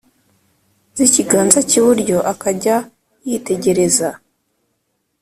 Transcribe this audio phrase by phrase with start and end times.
[0.95, 2.75] z’ikiganza k’iburyo akajya
[3.27, 4.09] yitegereza